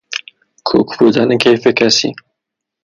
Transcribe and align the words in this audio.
کوک 0.67 0.89
بودن 0.99 1.29
کیف 1.41 1.63
کسی 1.77 2.09